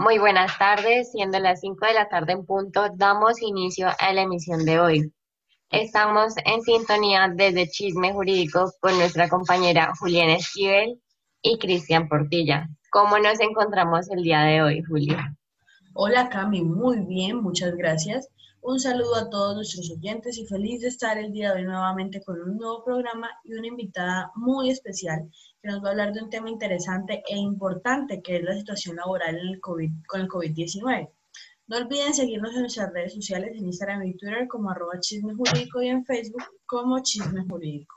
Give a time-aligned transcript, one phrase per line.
[0.00, 4.22] Muy buenas tardes, siendo las 5 de la tarde en punto, damos inicio a la
[4.22, 5.12] emisión de hoy.
[5.70, 11.02] Estamos en sintonía desde Chisme Jurídico con nuestra compañera Juliana Esquivel
[11.42, 12.68] y Cristian Portilla.
[12.92, 15.36] ¿Cómo nos encontramos el día de hoy, Julia?
[15.94, 18.28] Hola, Cami, muy bien, muchas gracias.
[18.60, 22.20] Un saludo a todos nuestros oyentes y feliz de estar el día de hoy nuevamente
[22.22, 25.30] con un nuevo programa y una invitada muy especial
[25.62, 28.96] que nos va a hablar de un tema interesante e importante que es la situación
[28.96, 31.08] laboral en el COVID, con el COVID-19.
[31.68, 35.80] No olviden seguirnos en nuestras redes sociales en Instagram y Twitter como arroba chisme jurídico
[35.80, 37.94] y en Facebook como chisme jurídico.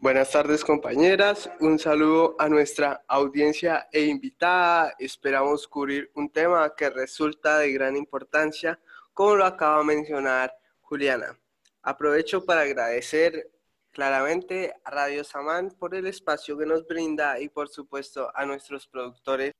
[0.00, 4.94] Buenas tardes compañeras, un saludo a nuestra audiencia e invitada.
[4.98, 8.78] Esperamos cubrir un tema que resulta de gran importancia
[9.18, 11.36] como lo acaba de mencionar Juliana.
[11.82, 13.50] Aprovecho para agradecer
[13.90, 18.86] claramente a Radio Samán por el espacio que nos brinda y por supuesto a nuestros
[18.86, 19.54] productores.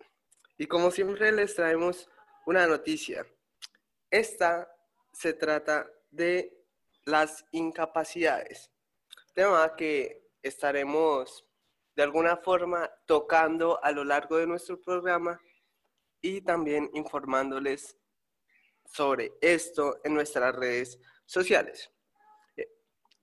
[0.59, 2.09] Y como siempre les traemos
[2.47, 3.27] una noticia.
[4.09, 4.73] Esta
[5.12, 6.56] se trata de
[7.05, 8.70] las incapacidades,
[9.34, 11.45] tema que estaremos
[11.97, 15.41] de alguna forma tocando a lo largo de nuestro programa
[16.20, 17.97] y también informándoles
[18.89, 21.91] sobre esto en nuestras redes sociales.
[22.56, 22.69] Eh,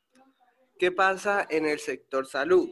[0.77, 2.69] ¿Qué pasa en el sector salud?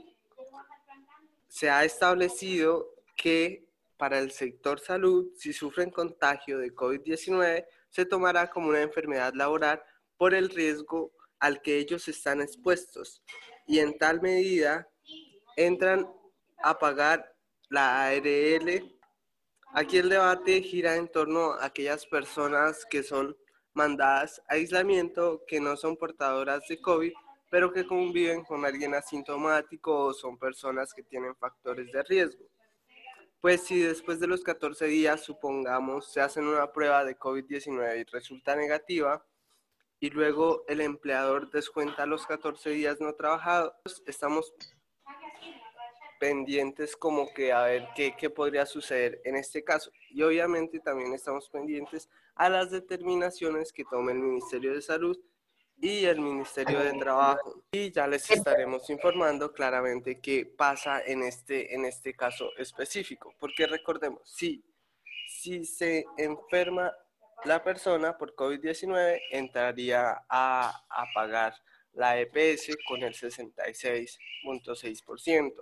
[1.48, 2.89] Se ha establecido
[3.22, 9.34] que para el sector salud, si sufren contagio de COVID-19, se tomará como una enfermedad
[9.34, 9.84] laboral
[10.18, 13.22] por el riesgo al que ellos están expuestos
[13.68, 14.88] y en tal medida
[15.58, 16.10] entran
[16.64, 17.36] a pagar
[17.70, 18.98] la ARL.
[19.74, 23.36] Aquí el debate gira en torno a aquellas personas que son
[23.74, 27.12] mandadas a aislamiento, que no son portadoras de COVID,
[27.52, 32.46] pero que conviven con alguien asintomático o son personas que tienen factores de riesgo.
[33.42, 38.04] Pues si después de los 14 días, supongamos, se hacen una prueba de COVID-19 y
[38.04, 39.26] resulta negativa,
[40.02, 43.74] y luego el empleador descuenta los 14 días no trabajados,
[44.06, 44.54] estamos
[46.20, 49.90] pendientes como que a ver qué, qué podría suceder en este caso.
[50.10, 55.18] Y obviamente también estamos pendientes a las determinaciones que tome el Ministerio de Salud
[55.82, 57.64] y el Ministerio de Trabajo.
[57.72, 63.34] Y ya les estaremos informando claramente qué pasa en este, en este caso específico.
[63.40, 64.62] Porque recordemos, si,
[65.28, 66.94] si se enferma
[67.46, 71.54] la persona por COVID-19, entraría a, a pagar
[71.94, 75.54] la EPS con el 66.6%.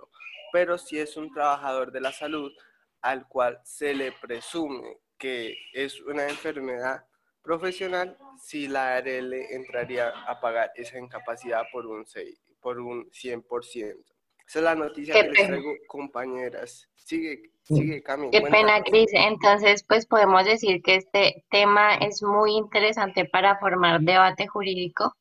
[0.52, 2.52] Pero si es un trabajador de la salud
[3.00, 7.04] al cual se le presume que es una enfermedad
[7.48, 13.42] profesional, si la ARL entraría a pagar esa incapacidad por un, 6, por un 100%.
[14.46, 16.90] Esa es la noticia que les traigo, compañeras.
[16.94, 18.30] Sigue, sigue, Cami.
[18.30, 19.10] Qué pena, Cris.
[19.14, 25.14] Entonces, pues podemos decir que este tema es muy interesante para formar debate jurídico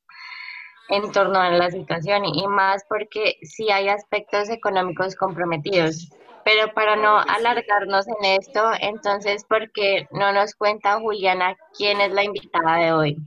[0.90, 6.10] en torno a la situación y más porque sí hay aspectos económicos comprometidos.
[6.44, 12.14] Pero para no alargarnos en esto, entonces, ¿por qué no nos cuenta Juliana quién es
[12.14, 13.18] la invitada de hoy?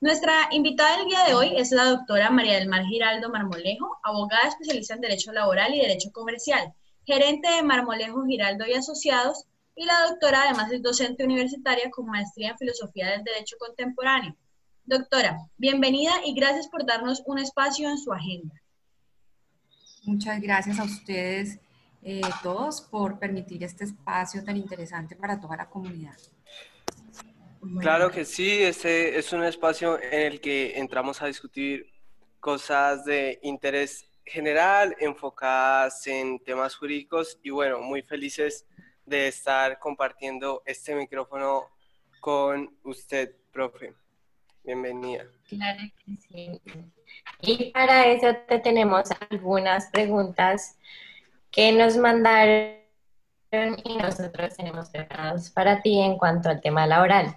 [0.00, 4.48] Nuestra invitada del día de hoy es la doctora María del Mar Giraldo Marmolejo, abogada
[4.48, 6.72] especialista en Derecho Laboral y Derecho Comercial,
[7.04, 12.50] gerente de Marmolejo Giraldo y Asociados, y la doctora además es docente universitaria con maestría
[12.50, 14.36] en Filosofía del Derecho Contemporáneo.
[14.88, 18.54] Doctora, bienvenida y gracias por darnos un espacio en su agenda.
[20.04, 21.58] Muchas gracias a ustedes
[22.02, 26.16] eh, todos por permitir este espacio tan interesante para toda la comunidad.
[27.80, 31.92] Claro que sí, este es un espacio en el que entramos a discutir
[32.40, 38.64] cosas de interés general, enfocadas en temas jurídicos y bueno, muy felices
[39.04, 41.66] de estar compartiendo este micrófono
[42.20, 43.94] con usted, profe.
[44.68, 45.24] Bienvenida.
[45.48, 46.60] Claro que sí.
[47.40, 50.76] Y para eso te tenemos algunas preguntas
[51.50, 52.76] que nos mandaron
[53.82, 57.34] y nosotros tenemos preparados para ti en cuanto al tema laboral.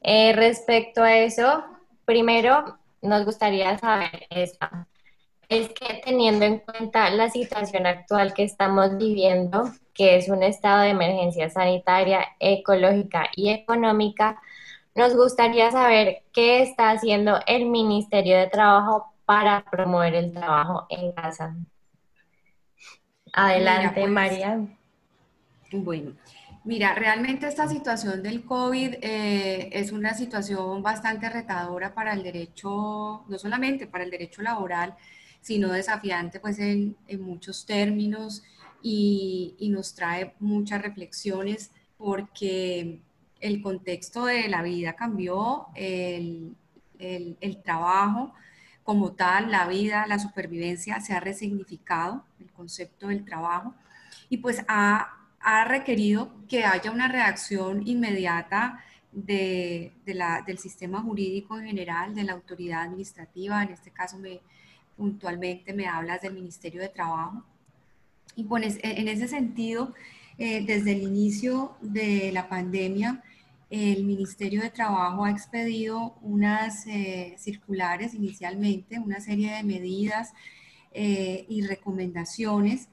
[0.00, 1.62] Eh, respecto a eso,
[2.06, 4.66] primero nos gustaría saber esto.
[5.46, 10.84] Es que teniendo en cuenta la situación actual que estamos viviendo, que es un estado
[10.84, 14.40] de emergencia sanitaria, ecológica y económica,
[14.94, 21.12] nos gustaría saber qué está haciendo el Ministerio de Trabajo para promover el trabajo en
[21.12, 21.56] casa.
[23.32, 24.66] Adelante, pues, María.
[25.72, 26.16] Bueno,
[26.64, 33.24] mira, realmente esta situación del COVID eh, es una situación bastante retadora para el derecho,
[33.28, 34.96] no solamente para el derecho laboral,
[35.40, 38.42] sino desafiante pues en, muchos términos
[38.82, 43.00] y, nos trae muchas reflexiones porque
[43.40, 46.54] el contexto de la vida cambió, el,
[46.98, 48.34] el trabajo
[48.84, 53.74] como tal, la vida, la supervivencia se ha resignificado, el concepto del trabajo,
[54.28, 61.66] y pues ha ha requerido que haya una reacción inmediata de, del sistema jurídico en
[61.66, 64.40] general, de la autoridad administrativa, en este caso me,
[64.96, 67.42] puntualmente me hablas del Ministerio de Trabajo.
[68.36, 69.94] Y pues en ese sentido,
[70.38, 73.22] eh, desde el inicio de la pandemia,
[73.70, 80.32] el Ministerio de Trabajo ha expedido unas eh, circulares inicialmente, una serie de medidas
[80.92, 82.88] eh, y recomendaciones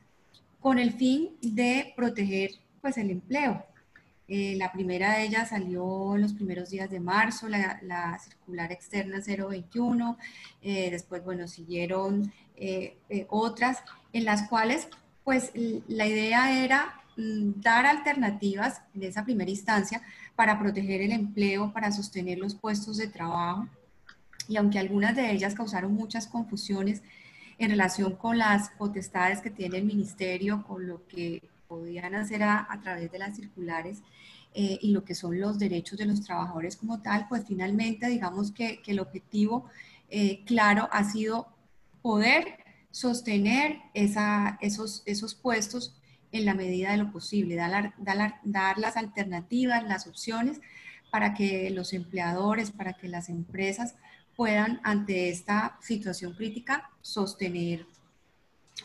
[0.59, 3.65] con el fin de proteger pues, el empleo.
[4.27, 9.19] Eh, la primera de ellas salió en los primeros días de marzo, la, circular externa
[9.25, 10.17] 021,
[10.61, 12.31] eh, después, bueno, siguieron
[13.29, 13.83] otras
[14.13, 14.89] en las cuales,
[15.23, 20.01] pues, la idea era dar alternativas en esa primera instancia
[20.35, 23.67] para proteger el empleo, para sostener los puestos de trabajo.
[24.47, 27.01] Y aunque algunas de ellas causaron muchas confusiones,
[27.59, 32.67] en relación con las potestades que tiene el ministerio, con lo que podían hacer a,
[32.81, 34.01] través de las circulares
[34.53, 38.51] eh, y lo que son los derechos de los trabajadores como tal, pues finalmente digamos
[38.51, 39.65] que, el objetivo
[40.09, 41.47] eh, claro ha sido
[42.01, 42.59] poder
[42.91, 45.96] sostener esa, esos, esos puestos
[46.31, 50.59] en la medida de lo posible, dar, dar las alternativas, las opciones
[51.11, 53.95] para que los empleadores, para que las empresas
[54.35, 57.85] puedan ante esta situación crítica sostener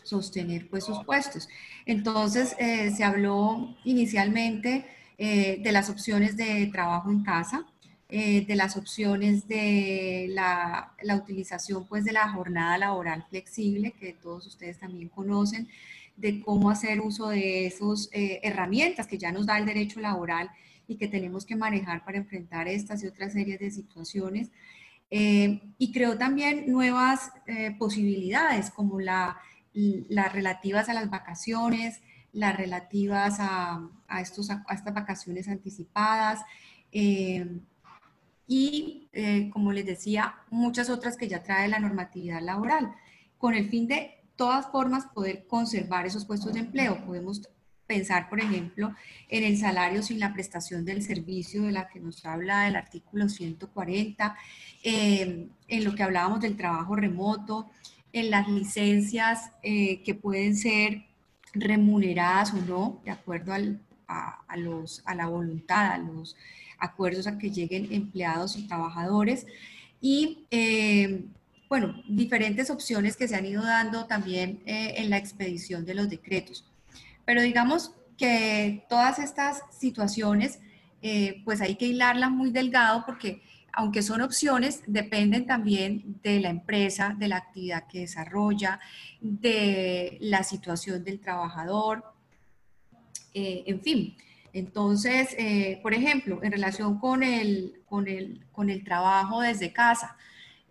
[0.01, 1.47] sostener pues sus puestos.
[1.85, 4.85] Entonces eh, se habló inicialmente
[5.17, 7.65] eh, de las opciones de trabajo en casa,
[8.09, 14.13] eh, de las opciones de la, la, utilización pues de la jornada laboral flexible que
[14.13, 15.67] todos ustedes también conocen,
[16.15, 20.49] de cómo hacer uso de esas herramientas que ya nos da el derecho laboral
[20.87, 24.51] y que tenemos que manejar para enfrentar estas y otras series de situaciones.
[25.09, 29.35] Eh, y creó también nuevas eh, posibilidades como las
[30.33, 32.01] relativas a las vacaciones,
[32.31, 33.89] las relativas a,
[34.19, 36.41] estos, a estas vacaciones anticipadas
[36.91, 37.59] eh,
[38.47, 39.07] y,
[39.51, 42.93] como les decía, muchas otras que ya trae la normatividad laboral,
[43.37, 47.03] con el fin de todas formas poder conservar esos puestos de empleo.
[47.05, 47.41] Podemos
[47.87, 48.95] pensar, por ejemplo,
[49.29, 53.29] en el salario sin la prestación del servicio de la que nos habla el artículo
[53.29, 54.35] 140,
[54.83, 57.69] eh, en lo que hablábamos del trabajo remoto,
[58.11, 61.05] en las licencias eh, que pueden ser
[61.53, 66.35] remuneradas o no, de acuerdo a, los, a la voluntad, a los
[66.77, 69.45] acuerdos a que lleguen empleados y trabajadores.
[70.01, 71.25] Y eh,
[71.73, 76.63] bueno, diferentes opciones que se han ido dando también en la expedición de los decretos.
[77.25, 80.59] Pero digamos que todas estas situaciones,
[81.01, 86.49] eh, pues hay que hilarlas muy delgado porque aunque son opciones, dependen también de la
[86.49, 88.79] empresa, de la actividad que desarrolla,
[89.19, 92.03] de la situación del trabajador,
[93.33, 94.15] eh, en fin.
[94.53, 100.17] Entonces, eh, por ejemplo, en relación con el, con el, con el trabajo desde casa,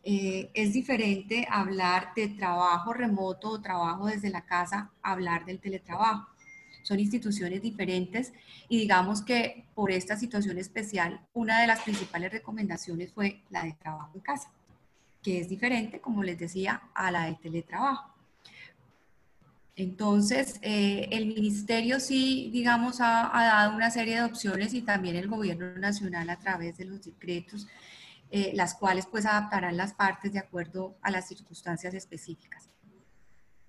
[0.04, 6.32] es diferente hablar de trabajo remoto o trabajo desde la casa, hablar del teletrabajo
[6.82, 8.32] son instituciones diferentes
[8.68, 13.72] y digamos que por esta situación especial, una de las principales recomendaciones fue la de
[13.72, 14.50] trabajo en casa,
[15.22, 18.10] que es diferente, como les decía, a la de teletrabajo.
[19.74, 25.28] Entonces, eh, el ministerio sí, digamos, ha, dado una serie de opciones y también el
[25.28, 27.66] gobierno nacional a través de los decretos,
[28.34, 32.70] eh, las cuales pues adaptarán las partes de acuerdo a las circunstancias específicas.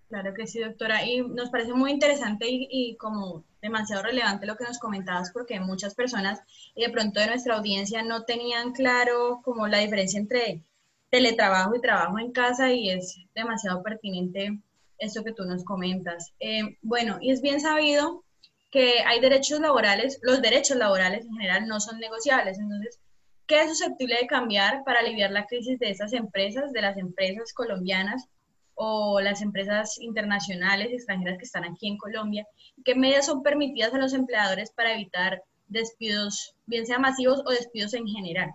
[0.07, 1.05] Claro que sí, doctora.
[1.05, 5.95] Y nos parece muy interesante y, como demasiado relevante lo que nos comentabas, porque muchas
[5.95, 6.39] personas
[6.77, 10.63] de pronto de nuestra audiencia no tenían claro como la diferencia entre
[11.09, 14.61] teletrabajo y trabajo en casa y es demasiado pertinente
[14.97, 16.31] esto que tú nos comentas.
[16.39, 18.23] Eh, bueno, y es bien sabido
[18.71, 22.59] que hay derechos laborales, los derechos laborales en general no son negociables.
[22.59, 22.99] Entonces,
[23.47, 27.53] ¿qué es susceptible de cambiar para aliviar la crisis de estas empresas, de las empresas
[27.53, 28.27] colombianas
[28.75, 32.47] o las empresas internacionales extranjeras que están aquí en Colombia?
[32.83, 37.93] ¿Qué medidas son permitidas a los empleadores para evitar despidos, bien sean masivos o despidos
[37.93, 38.51] en general?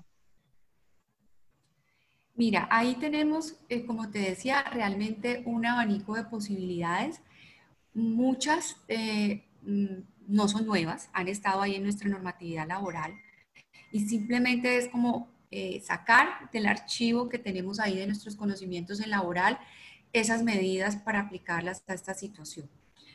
[2.34, 7.20] Mira, ahí tenemos, eh, como te decía, realmente un abanico de posibilidades.
[7.94, 13.12] Muchas eh, mm, no son nuevas, han estado ahí en nuestra normatividad laboral
[13.92, 19.10] y simplemente es como eh, sacar del archivo que tenemos ahí de nuestros conocimientos en
[19.10, 19.58] laboral
[20.12, 22.68] esas medidas para aplicarlas a esta situación.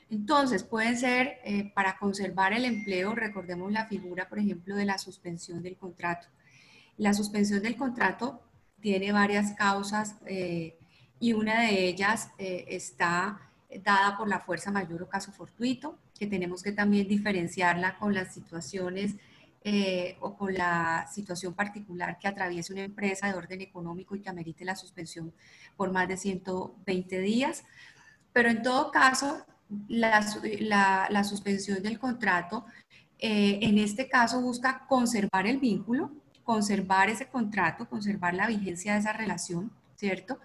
[0.09, 1.39] Entonces, pueden ser
[1.73, 6.27] para conservar el empleo, recordemos la figura, por ejemplo, de la suspensión del contrato.
[6.97, 8.43] La suspensión del contrato
[8.83, 10.77] tiene varias causas eh,
[11.19, 13.39] y una de ellas eh, está
[13.81, 18.33] dada por la fuerza mayor o caso fortuito, que tenemos que también diferenciarla con las
[18.33, 19.15] situaciones
[19.63, 24.29] eh, o con la situación particular que atraviese una empresa de orden económico y que
[24.29, 25.33] amerite la suspensión
[25.77, 27.63] por más de 120 días.
[28.33, 29.45] Pero en todo caso,
[29.87, 30.25] la,
[31.09, 32.65] la, suspensión del contrato,
[33.19, 36.11] en este caso, busca conservar el vínculo,
[36.43, 40.39] conservar ese contrato, conservar la vigencia de esa relación, ¿cierto?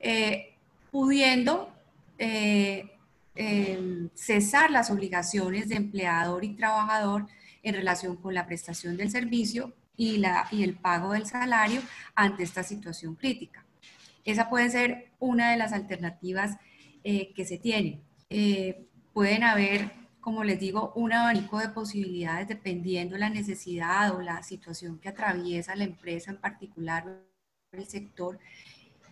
[0.00, 0.54] Eh,
[0.90, 1.70] pudiendo
[2.18, 2.90] eh,
[3.34, 7.26] em, cesar las obligaciones de empleador y trabajador
[7.62, 11.82] en relación con la prestación del servicio y, la, y el pago del salario
[12.14, 13.66] ante esta situación crítica.
[14.24, 16.56] Esa puede ser una de las alternativas
[17.04, 18.02] eh, que se tienen.
[19.12, 24.98] pueden haber como les digo, un abanico de posibilidades dependiendo la necesidad o la situación
[24.98, 27.22] que atraviesa la empresa en particular,
[27.72, 28.38] el sector.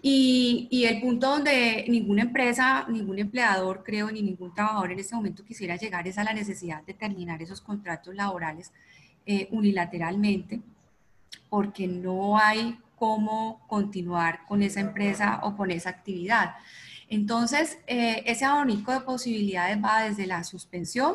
[0.00, 5.16] Y, y, el punto donde ninguna empresa, ningún empleador, creo, ni ningún trabajador en este
[5.16, 8.72] momento quisiera llegar es a la necesidad de terminar esos contratos laborales
[9.26, 10.60] eh, unilateralmente,
[11.50, 16.54] porque no hay cómo continuar con esa empresa o con esa actividad.
[17.08, 21.14] Entonces, eh, ese abanico de posibilidades va desde la suspensión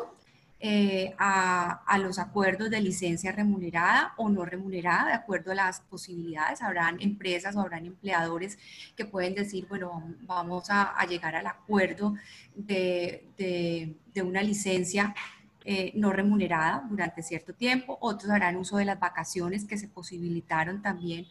[0.66, 6.62] eh, a, los acuerdos de licencia remunerada o no remunerada, de acuerdo a las posibilidades.
[6.62, 8.58] Habrán empresas o habrán empleadores
[8.96, 12.14] que pueden decir, bueno, vamos a, llegar al acuerdo
[12.54, 13.94] de,
[14.24, 15.14] una licencia
[15.66, 17.98] eh, no remunerada durante cierto tiempo.
[18.00, 21.26] Otros harán uso de las vacaciones que se posibilitaron también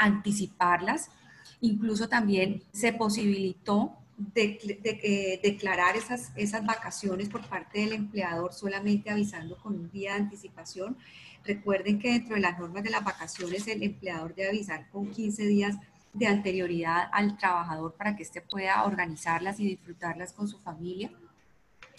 [0.00, 1.12] anticiparlas
[1.60, 3.99] Incluso también se posibilitó
[4.34, 10.12] de, eh, declarar esas, esas vacaciones por parte del empleador solamente avisando con un día
[10.12, 10.96] de anticipación.
[11.44, 15.46] Recuerden que dentro de las normas de las vacaciones el empleador debe avisar con 15
[15.46, 15.76] días
[16.12, 21.10] de anterioridad al trabajador para que éste pueda organizarlas y disfrutarlas con su familia.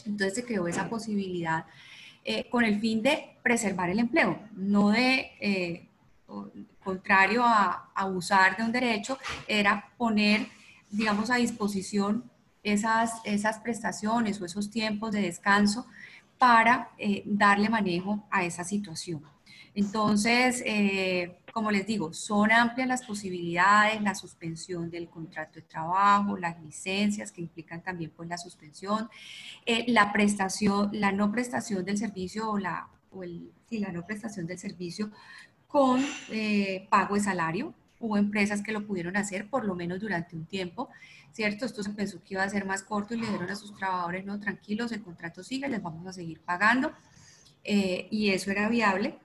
[0.05, 1.65] Entonces se creó esa posibilidad
[2.23, 5.87] eh, con el fin de preservar el empleo, no de eh,
[6.83, 10.47] contrario a abusar de un derecho, era poner,
[10.91, 12.29] digamos, a disposición
[12.63, 15.85] esas, esas prestaciones o esos tiempos de descanso
[16.37, 19.21] para eh, darle manejo a esa situación.
[19.73, 26.37] Entonces, eh, como les digo, son amplias las posibilidades, la suspensión del contrato de trabajo,
[26.37, 29.09] las licencias que implican también pues, la suspensión,
[29.65, 34.45] eh, la prestación, la no prestación del servicio o la, o el, la no prestación
[34.45, 35.11] del servicio
[35.67, 36.03] con
[36.89, 37.73] pago de salario.
[38.01, 40.89] Hubo empresas que lo pudieron hacer por lo menos durante un tiempo,
[41.31, 41.65] ¿cierto?
[41.65, 44.25] Esto se pensó que iba a ser más corto y le dijeron a sus trabajadores,
[44.25, 46.91] no, tranquilos, el contrato sigue, les vamos a seguir pagando.
[47.63, 49.17] Eh, y eso era viable.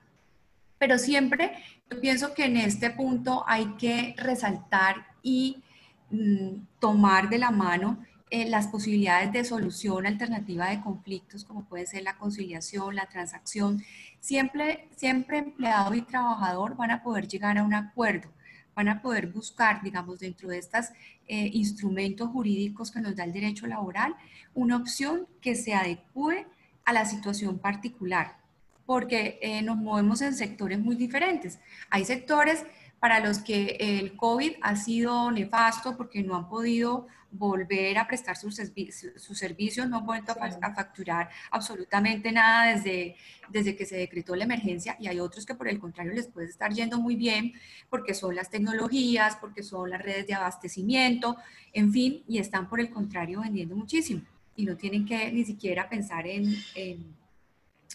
[0.78, 1.52] Pero siempre
[1.90, 5.62] yo pienso que en este punto hay que resaltar y
[6.11, 11.87] mm, tomar de la mano eh, las posibilidades de solución alternativa de conflictos, como puede
[11.87, 13.83] ser la conciliación, la transacción,
[14.18, 18.28] siempre, siempre empleado y trabajador van a poder llegar a un acuerdo,
[18.76, 20.87] van a poder buscar, digamos, dentro de estos
[21.26, 24.14] eh, instrumentos jurídicos que nos da el derecho laboral,
[24.54, 26.47] una opción que se adecue
[26.85, 28.37] a la situación particular,
[28.85, 31.59] porque eh, nos movemos en sectores muy diferentes.
[31.88, 32.64] Hay sectores
[33.00, 37.06] para los que el COVID ha sido nefasto porque no han podido
[37.37, 43.16] volver a prestar sus, servicios, no han vuelto a, facturar absolutamente nada desde,
[43.49, 46.49] desde que se decretó la emergencia y hay otros que por el contrario les puede
[46.49, 47.52] estar yendo muy bien
[47.88, 51.37] porque son las tecnologías, porque son las redes de abastecimiento,
[51.73, 54.23] en fin, y están por el contrario vendiendo muchísimo
[54.57, 57.14] y no tienen que ni siquiera pensar en, en,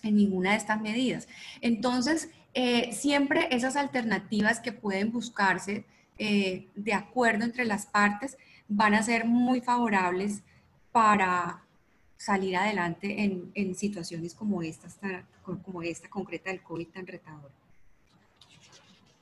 [0.04, 1.28] en ninguna de estas medidas.
[1.62, 5.86] Entonces, eh, siempre esas alternativas que pueden buscarse
[6.18, 8.38] eh, de acuerdo entre las partes
[8.74, 10.44] van a ser muy favorables
[10.92, 11.64] para
[12.18, 14.88] salir adelante en, en situaciones como esta,
[15.44, 17.54] como esta concreta del COVID tan retadora.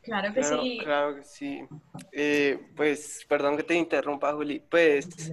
[0.02, 0.80] Claro que sí.
[0.84, 1.68] Claro que sí.
[2.12, 4.60] Eh, pues, perdón que te interrumpa, Juli.
[4.60, 5.32] Pues,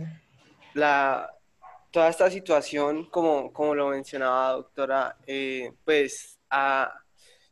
[0.75, 1.31] la,
[1.91, 6.39] toda esta situación, como, como lo mencionaba doctora, eh, pues,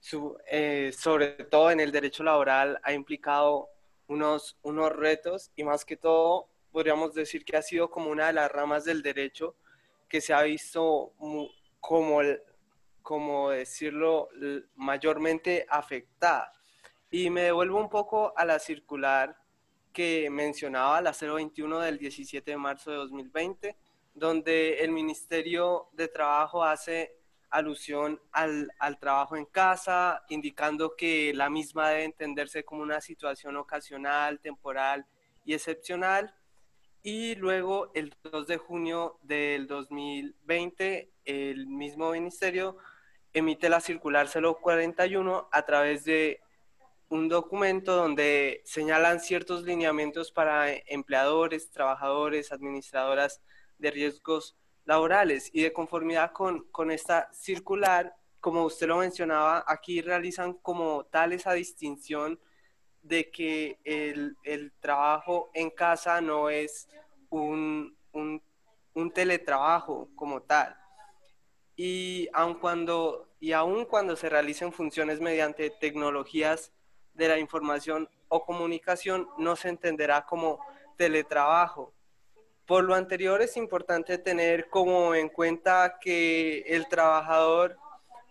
[0.01, 3.69] su, eh, sobre todo en el derecho laboral, ha implicado
[4.07, 8.33] unos, unos retos y más que todo, podríamos decir que ha sido como una de
[8.33, 9.55] las ramas del derecho
[10.09, 11.13] que se ha visto
[11.79, 12.17] como,
[13.01, 14.29] como decirlo,
[14.75, 16.53] mayormente afectada
[17.13, 19.39] y me devuelvo un poco a la circular
[19.93, 23.77] que mencionaba, la 021 del 17 de marzo de 2020,
[24.13, 27.15] donde el Ministerio de Trabajo hace
[27.51, 33.57] alusión al, al, trabajo en casa, indicando que la misma debe entenderse como una situación
[33.59, 35.07] ocasional, temporal
[35.45, 36.35] y excepcional.
[37.07, 42.79] Y luego, el 2 de junio del 2020, el mismo ministerio
[43.35, 46.41] emite la circular 041 a través de
[47.11, 53.43] un documento donde señalan ciertos lineamientos para empleadores, trabajadores, administradoras
[53.77, 54.57] de riesgos
[54.87, 55.51] laborales.
[55.53, 61.35] Y de conformidad con, con esta circular, como usted lo mencionaba, aquí realizan como tal
[61.35, 62.41] esa distinción
[63.05, 66.89] de que el, el trabajo en casa no es
[67.29, 70.75] un, un, teletrabajo como tal.
[71.77, 76.73] Y aun cuando, y aun cuando se realicen funciones mediante tecnologías
[77.13, 80.59] de la información o comunicación no se entenderá como
[80.97, 81.93] teletrabajo.
[82.67, 87.77] Por lo anterior es importante tener como en cuenta que el trabajador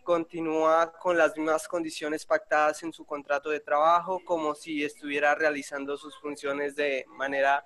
[0.04, 5.98] continúa con las mismas condiciones pactadas en su contrato de trabajo como si estuviera realizando
[5.98, 7.66] sus funciones de manera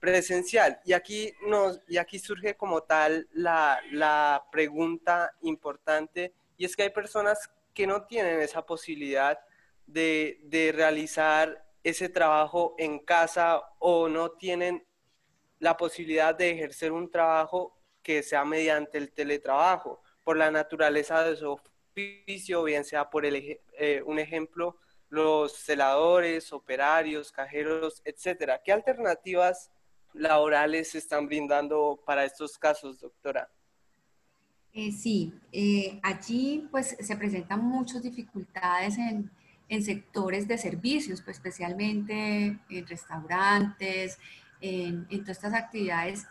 [0.00, 0.80] presencial.
[0.84, 6.82] Y aquí, nos, y aquí surge como tal la, la pregunta importante y es que
[6.82, 9.38] hay personas que no tienen esa posibilidad
[9.86, 14.86] de, realizar ese trabajo en casa o no tienen
[15.58, 21.36] la posibilidad de ejercer un trabajo que sea mediante el teletrabajo, por la naturaleza de
[21.36, 21.58] su
[21.94, 24.76] oficio, bien sea por el, eh, un ejemplo,
[25.08, 28.62] los celadores, operarios, cajeros, etcétera.
[28.64, 29.70] ¿Qué alternativas
[30.14, 33.50] laborales se están brindando para estos casos, doctora?
[34.72, 39.30] Eh, sí, eh, allí pues se presentan muchas dificultades en,
[39.82, 44.18] sectores de servicios, pues especialmente en restaurantes,
[44.60, 46.26] en, todas estas actividades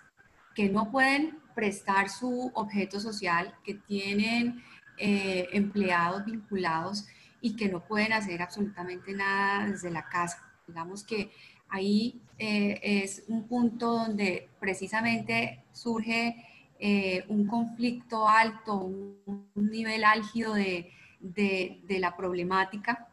[0.55, 4.63] que no pueden prestar su objeto social, que tienen
[4.97, 7.07] eh, empleados vinculados
[7.41, 10.43] y que no pueden hacer absolutamente nada desde la casa.
[10.67, 11.31] Digamos que
[11.69, 16.45] ahí eh, es un punto donde precisamente surge
[16.79, 23.07] eh, un conflicto alto, un, nivel álgido de, de la problemática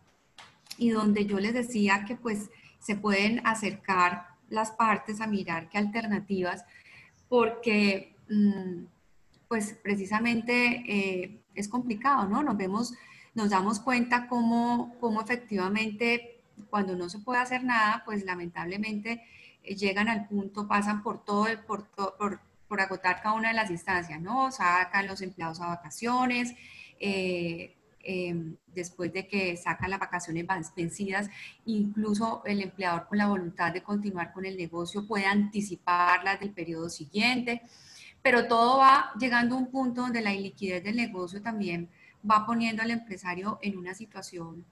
[0.77, 5.79] y donde yo les decía que pues se pueden acercar las partes a mirar qué
[5.79, 6.64] alternativas,
[7.29, 8.85] porque mm,
[9.49, 12.43] pues precisamente eh, es complicado, ¿no?
[12.43, 12.95] Nos vemos,
[13.35, 19.23] nos damos cuenta cómo, cómo efectivamente cuando no se puede hacer nada, pues lamentablemente
[19.62, 23.71] eh, llegan al punto, pasan por todo, por, por, por, agotar cada una de las
[23.71, 24.51] instancias, ¿no?
[24.53, 26.55] Sacan los empleados a vacaciones,
[27.01, 27.79] eh,
[28.11, 31.29] Em, después de que sacan las vacaciones vencidas,
[31.67, 36.88] incluso el empleador con la voluntad de continuar con el negocio puede anticiparlas del periodo
[36.88, 37.62] siguiente,
[38.23, 41.88] pero todo va llegando a un punto donde la iliquidez del negocio también
[42.29, 44.64] va poniendo al empresario en una situación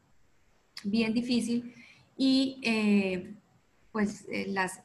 [0.85, 1.75] bien difícil
[2.17, 3.35] y eh,
[3.93, 4.81] pues eh, las,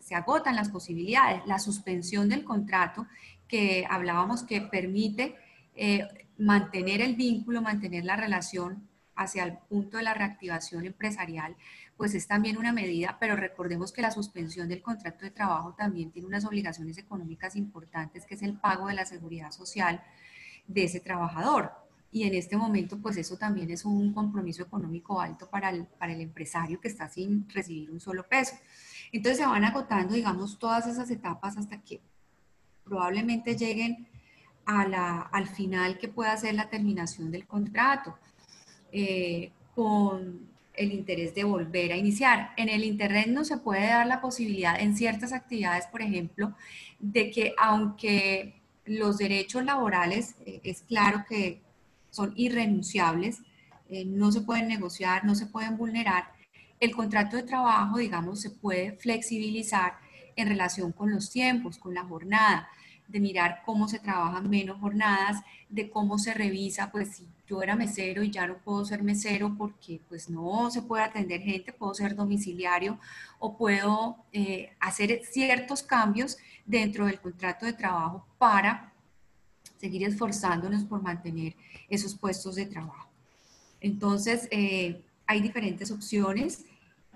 [0.00, 1.42] se agotan las posibilidades.
[1.46, 3.06] La suspensión del contrato
[3.46, 5.36] que hablábamos que permite
[5.74, 6.06] eh,
[6.38, 11.56] mantener el vínculo, mantener la relación hacia el punto de la reactivación empresarial,
[11.96, 16.12] pues es también una medida, pero recordemos que la suspensión del contrato de trabajo también
[16.12, 20.00] tiene unas obligaciones económicas importantes, que es el pago de la seguridad social
[20.68, 21.72] de ese trabajador.
[22.12, 26.12] Y en este momento, pues eso también es un compromiso económico alto para el, para
[26.12, 28.54] el empresario que está sin recibir un solo peso.
[29.12, 32.00] Entonces se van agotando, digamos, todas esas etapas hasta que
[32.84, 34.07] probablemente lleguen
[34.68, 38.18] al final que pueda ser la terminación del contrato,
[38.92, 42.52] eh, con el interés de volver a iniciar.
[42.56, 46.54] En el Internet no se puede dar la posibilidad en ciertas actividades, por ejemplo,
[46.98, 51.62] de que aunque los derechos laborales eh, es claro que
[52.10, 53.40] son irrenunciables,
[53.88, 56.32] eh, no se pueden negociar, no se pueden vulnerar,
[56.80, 59.94] el contrato de trabajo, digamos, se puede flexibilizar
[60.36, 62.68] en relación con los tiempos, con la jornada
[63.08, 67.74] de mirar cómo se trabajan menos jornadas, de cómo se revisa, pues si yo era
[67.74, 71.94] mesero y ya no puedo ser mesero porque pues no se puede atender gente, puedo
[71.94, 72.98] ser domiciliario
[73.38, 78.92] o puedo eh, hacer ciertos cambios dentro del contrato de trabajo para
[79.78, 81.56] seguir esforzándonos por mantener
[81.88, 83.08] esos puestos de trabajo.
[83.80, 86.64] Entonces, eh, hay diferentes opciones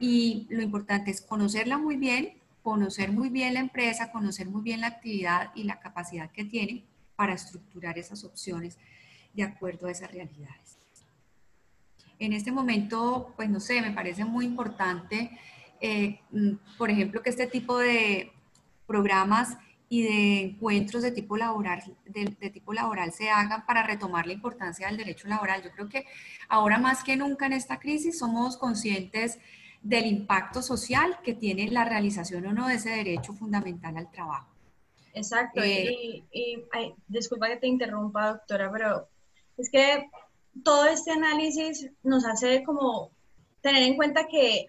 [0.01, 4.81] y lo importante es conocerla muy bien, conocer muy bien la empresa, conocer muy bien
[4.81, 6.85] la actividad y la capacidad que tiene
[7.17, 8.79] para estructurar esas opciones
[9.35, 10.79] de acuerdo a esas realidades.
[12.19, 15.31] En este momento, pues no sé, me parece muy importante,
[15.81, 18.33] eh, mm, por ejemplo, que este tipo de
[18.87, 19.57] programas
[19.89, 24.87] y de encuentros de tipo laboral de, tipo laboral se hagan para retomar la importancia
[24.87, 25.63] del derecho laboral.
[25.63, 26.07] Yo creo que
[26.49, 29.39] ahora más que nunca en esta crisis somos conscientes
[29.83, 34.49] del impacto social que tiene la realización o no de ese derecho fundamental al trabajo.
[35.15, 39.09] Exacto, y, eh, disculpa que te interrumpa, doctora, pero
[39.59, 40.09] es que
[40.65, 43.11] todo este análisis nos hace como
[43.61, 44.67] tener en cuenta que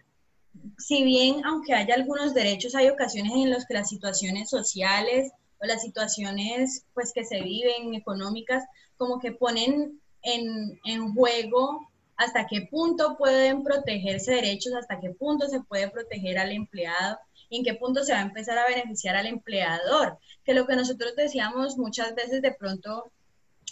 [0.77, 5.65] si bien aunque haya algunos derechos, hay ocasiones en las que las situaciones sociales o
[5.65, 8.63] las situaciones pues que se viven económicas
[8.97, 15.47] como que ponen en, en juego hasta qué punto pueden protegerse derechos, hasta qué punto
[15.47, 17.17] se puede proteger al empleado
[17.57, 20.17] en qué punto se va a empezar a beneficiar al empleador.
[20.43, 23.11] Que lo que nosotros decíamos muchas veces de pronto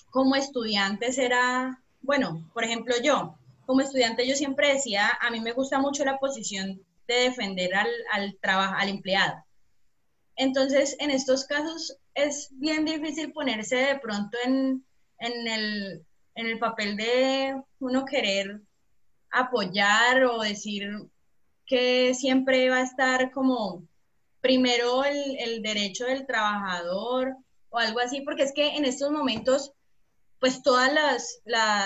[0.10, 5.54] como estudiantes era, bueno, por ejemplo yo, como estudiante yo siempre decía, a mí me
[5.54, 9.44] gusta mucho la posición de defender al, al, al empleado.
[10.36, 14.86] Entonces, en estos casos es bien difícil ponerse de pronto en,
[15.20, 18.62] en el, en el papel de uno querer
[19.32, 20.89] apoyar o decir
[21.65, 23.84] que siempre va a estar como
[24.41, 27.36] primero el, el, derecho del trabajador
[27.70, 29.72] o algo así, porque es que en estos momentos,
[30.39, 30.89] pues todos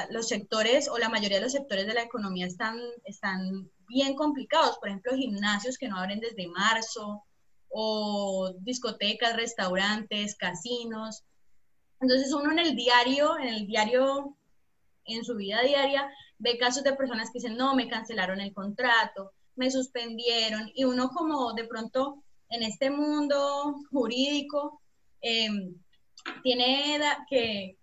[0.10, 4.78] los sectores o la mayoría de los sectores de la economía están, están bien complicados.
[4.80, 7.24] Por ejemplo, gimnasios que no abren desde marzo,
[7.78, 11.24] o discotecas, restaurantes, casinos.
[12.00, 14.36] Entonces uno en el diario, en el diario,
[15.06, 19.32] en su vida diaria, ve casos de personas que dicen, no, me cancelaron el contrato,
[19.56, 24.82] me suspendieron, y uno como de pronto en este mundo jurídico
[25.22, 25.76] em,
[26.44, 27.78] tiene que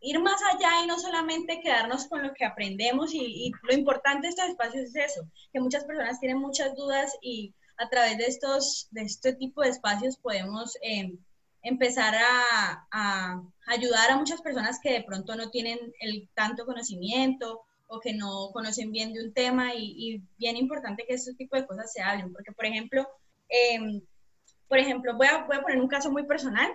[0.00, 4.30] ir más allá y no solamente quedarnos con lo que aprendemos y, lo importante de
[4.30, 8.88] estos espacios es eso, que muchas personas tienen muchas dudas y a través de estos,
[8.90, 11.18] de este tipo de espacios podemos em,
[11.64, 17.98] empezar a, ayudar a muchas personas que de pronto no tienen el tanto conocimiento o
[18.00, 21.90] que no conocen bien de un tema y, bien importante que este tipo de cosas
[21.92, 23.08] se hablen, porque por ejemplo,
[23.48, 24.02] em,
[24.68, 26.70] por ejemplo, voy a, voy a poner un caso muy personal.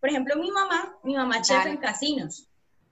[0.00, 2.48] Por ejemplo, mi mamá, mi mamá chef en casinos,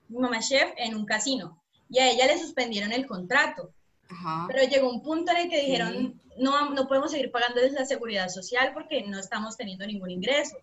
[0.09, 3.73] mi mamá chef en un casino, y a ella le suspendieron el contrato.
[4.47, 8.29] Pero llegó un punto en el que dijeron, no, no podemos seguir pagándoles la seguridad
[8.29, 10.57] social porque no estamos teniendo ningún ingreso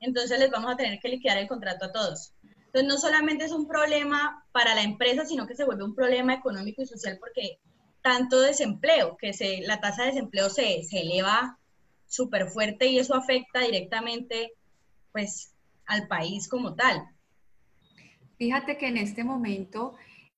[0.00, 2.32] entonces les vamos a tener que liquidar el contrato a todos.
[2.66, 6.34] Entonces no solamente es un problema para la empresa, sino que se vuelve un problema
[6.34, 7.58] económico y social porque
[8.02, 11.58] tanto desempleo, que se, la tasa de desempleo se, se eleva
[12.06, 14.52] súper fuerte y eso afecta directamente
[15.12, 15.52] pues
[15.86, 17.02] al país como tal.
[18.38, 19.94] Fíjate que en este momento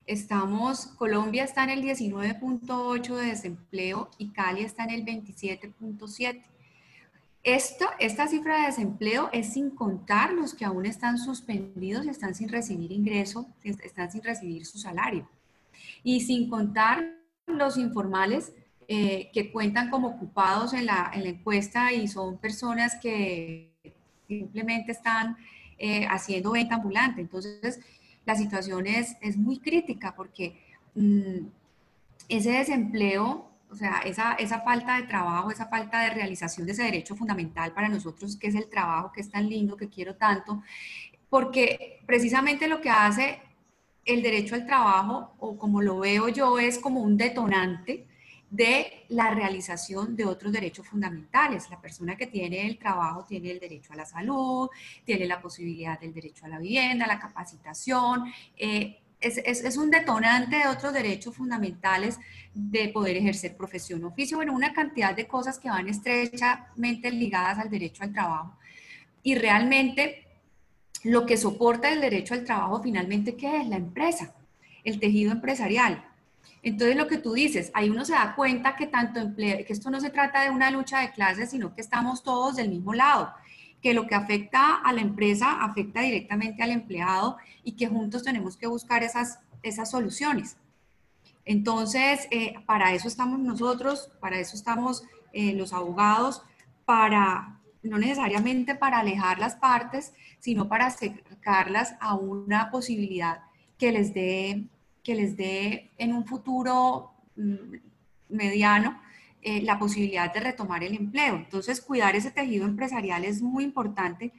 [0.06, 6.42] estamos, Colombia está en el 19.8 de desempleo y Cali está en el 27.7.
[7.44, 12.36] Esto, esta cifra de desempleo es sin contar los que aún están suspendidos y están
[12.36, 15.28] sin recibir ingreso, están sin recibir su salario.
[16.04, 17.04] Y sin contar
[17.46, 18.52] los informales
[18.86, 23.72] eh, que cuentan como ocupados en la, en la, encuesta y son personas que
[24.28, 25.36] simplemente están
[25.78, 27.20] eh, haciendo venta ambulante.
[27.20, 27.80] Entonces,
[28.24, 30.60] la situación es, es muy crítica porque
[30.94, 31.46] mm,
[32.28, 36.82] ese desempleo o sea, esa, esa falta de trabajo, esa falta de realización de ese
[36.82, 40.62] derecho fundamental para nosotros, que es el trabajo, que es tan lindo, que quiero tanto,
[41.30, 43.40] porque precisamente lo que hace
[44.04, 48.06] el derecho al trabajo, o como lo veo yo, es como un detonante
[48.50, 51.70] de la realización de otros derechos fundamentales.
[51.70, 54.68] La persona que tiene el trabajo tiene el derecho a la salud,
[55.06, 60.66] tiene la posibilidad del derecho a la vivienda, la capacitación, eh, es, un detonante de
[60.66, 62.18] otros derechos fundamentales
[62.54, 67.70] de poder ejercer profesión, oficio, bueno, una cantidad de cosas que van estrechamente ligadas al
[67.70, 68.56] derecho al trabajo.
[69.22, 70.26] Y realmente
[71.04, 73.68] lo que soporta el derecho al trabajo finalmente, ¿qué es?
[73.68, 74.34] La empresa,
[74.84, 76.04] el tejido empresarial.
[76.62, 80.00] Entonces lo que tú dices, ahí uno se da cuenta que tanto que esto no
[80.00, 83.32] se trata de una lucha de clases, sino que estamos todos del mismo lado
[83.82, 88.56] que lo que afecta a la empresa afecta directamente al empleado y que juntos tenemos
[88.56, 90.56] que buscar esas, esas soluciones.
[91.44, 96.42] Entonces, eh, para eso estamos nosotros, para eso estamos eh, los abogados,
[96.84, 103.40] para no necesariamente para alejar las partes, sino para acercarlas a una posibilidad
[103.76, 104.64] que les dé,
[105.02, 107.76] que les dé en un futuro mm,
[108.28, 109.00] mediano
[109.42, 111.34] eh, la posibilidad de retomar el empleo.
[111.36, 114.32] Entonces, cuidar ese tejido empresarial es muy importante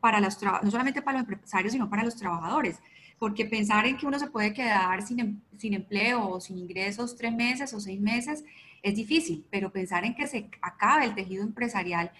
[0.00, 2.78] para los no solamente para los empresarios, sino para los trabajadores,
[3.18, 7.16] porque pensar en que uno se puede quedar sin, em, sin empleo o sin ingresos
[7.16, 8.44] tres meses o seis meses
[8.82, 12.12] es difícil, pero pensar en que se acabe el tejido empresarial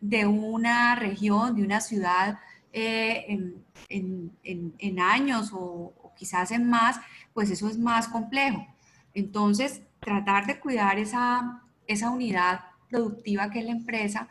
[0.00, 2.38] de una región, de una ciudad
[2.72, 7.00] eh, en, en, en, años o, o quizás en más,
[7.34, 8.66] pues eso es más complejo.
[9.14, 14.28] Entonces, tratar de cuidar esa, esa unidad productiva que es la empresa,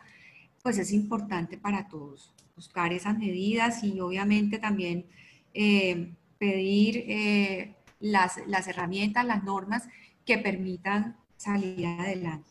[0.62, 2.34] pues es importante para todos.
[2.56, 5.06] Buscar esas medidas y obviamente también
[5.54, 9.88] eh, pedir eh, las, las herramientas, las normas
[10.26, 12.50] que permitan salir adelante.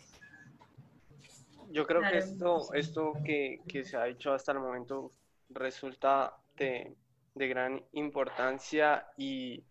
[1.71, 5.12] Yo creo que esto, esto que, que, se ha hecho hasta el momento
[5.49, 6.95] resulta de,
[7.36, 9.63] de gran importancia y,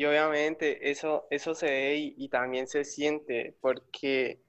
[0.00, 4.40] y obviamente eso, eso se ve y, también se siente porque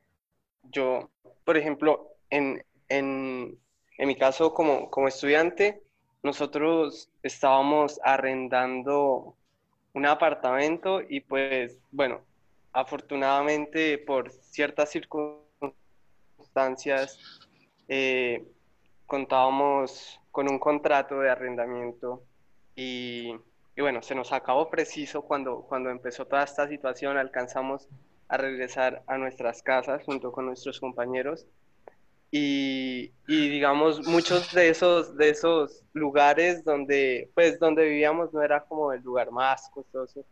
[0.63, 1.09] yo,
[1.43, 3.59] por ejemplo, en, en,
[3.97, 5.83] en mi caso como, como estudiante,
[6.23, 9.35] nosotros estábamos arrendando
[9.91, 12.21] un apartamento y pues bueno,
[12.71, 17.19] afortunadamente por ciertas circunstancias
[17.89, 18.41] eh,
[19.05, 22.23] contábamos con un contrato de arrendamiento
[22.73, 23.35] y
[23.81, 27.87] y bueno, se nos acabó preciso cuando, cuando empezó toda esta situación, alcanzamos
[28.27, 31.47] a regresar a nuestras casas junto con nuestros compañeros
[32.29, 38.63] y, y, digamos muchos de esos de esos lugares donde pues donde vivíamos no era
[38.65, 40.23] como el lugar más costoso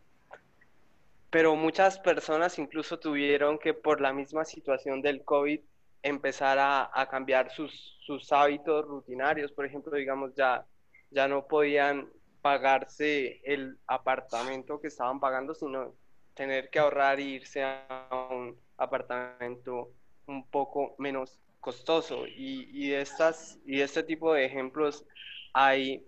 [1.32, 5.60] pero muchas personas incluso tuvieron que por la misma situación del COVID
[6.04, 9.52] empezar a, a cambiar sus, sus hábitos rutinarios.
[9.52, 10.66] Por ejemplo digamos ya
[11.12, 12.08] ya no podían
[12.42, 15.94] pagarse el apartamento que estaban pagando, sino
[16.34, 19.92] tener que ahorrar e irse a un apartamento
[20.26, 22.26] un poco menos costoso.
[22.28, 25.06] Y, y, estas, y este tipo de ejemplos
[25.54, 26.06] hay,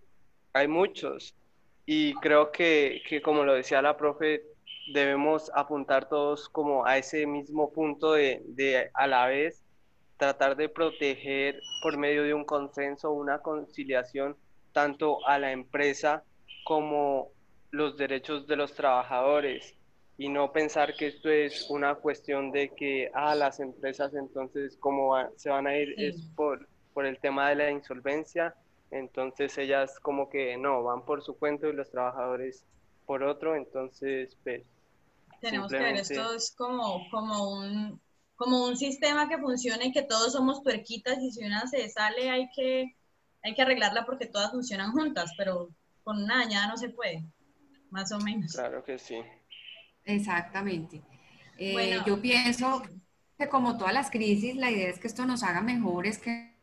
[0.54, 1.36] hay muchos.
[1.86, 4.44] Y creo que, que, como lo decía la profe,
[4.94, 9.64] debemos apuntar todos como a ese mismo punto de, de a la vez
[10.18, 14.38] tratar de proteger por medio de un consenso, una conciliación
[14.72, 16.24] tanto a la empresa
[16.64, 17.32] como
[17.72, 19.76] los derechos de los trabajadores.
[20.18, 25.16] Y no pensar que esto es una cuestión de que ah, las empresas entonces como
[25.36, 28.54] se van a ir es por, por el tema de la insolvencia,
[28.92, 32.66] entonces ellas como que no, van por su cuento y los trabajadores
[33.06, 34.64] por otro, entonces pues...
[35.40, 38.00] Tenemos que ver esto es como, como, un,
[38.36, 42.30] como un sistema que funciona y que todos somos tuerquitas y si una se sale
[42.30, 42.96] hay que
[43.44, 45.70] hay que arreglarla porque todas funcionan juntas, pero
[46.04, 47.24] con una dañada no se puede,
[47.90, 48.54] más o menos.
[48.54, 49.18] Claro que sí.
[50.06, 51.02] Exactamente.
[51.58, 52.82] Eh, yo pienso
[53.38, 56.56] que como todas las crisis, la idea es que esto nos haga mejores, que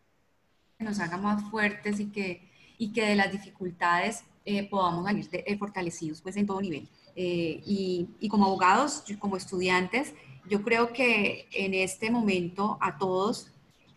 [0.79, 5.45] nos haga más fuertes y que, y que de las dificultades eh, podamos salir de,
[5.47, 6.89] eh, fortalecidos pues en todo nivel.
[7.21, 10.15] Y, y, como abogados, como estudiantes,
[10.49, 13.51] yo creo que en este momento a todos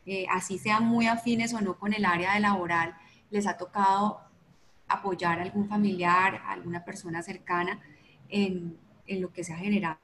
[0.06, 2.96] eh, así sean muy afines o no con el área de laboral,
[3.30, 4.22] les ha tocado
[4.88, 7.80] apoyar a algún familiar, a alguna persona cercana
[8.30, 10.00] en, en lo que se ha generado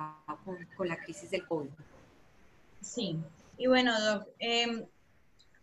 [0.45, 1.69] con, con, la crisis del COVID.
[2.81, 3.17] Sí,
[3.57, 4.85] y bueno, Doc, eh,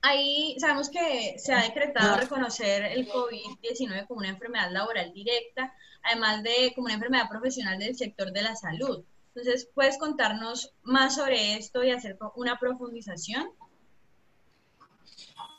[0.03, 6.43] ahí sabemos que se ha decretado reconocer el COVID-19 como una enfermedad laboral directa, además
[6.43, 9.05] de como una enfermedad profesional del sector de la salud.
[9.35, 13.51] Entonces, ¿puedes contarnos más sobre esto y hacer una profundización?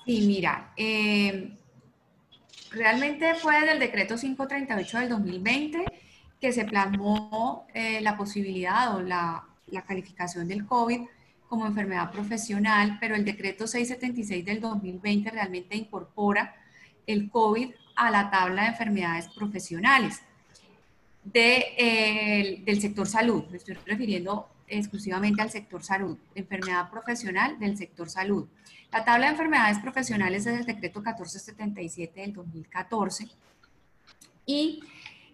[0.06, 1.52] Sí, mira, eh,
[2.70, 5.86] realmente fue del decreto 538 del 2020
[6.40, 11.02] que se plasmó eh, la posibilidad o la, la, calificación del COVID
[11.50, 16.56] como enfermedad profesional, pero el decreto 676 del 2020 realmente incorpora
[17.08, 20.22] el COVID a la tabla de enfermedades profesionales
[21.24, 23.46] de, eh, del sector salud.
[23.50, 28.48] Me estoy refiriendo exclusivamente al sector salud, enfermedad profesional del sector salud.
[28.96, 33.28] La tabla de enfermedades profesionales es el decreto 1477 del 2014
[34.46, 34.80] y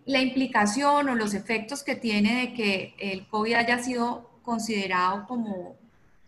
[0.08, 5.76] la implicación o los efectos que tiene de que el COVID haya sido considerado como